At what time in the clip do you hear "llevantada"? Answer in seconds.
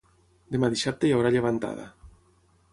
1.37-1.89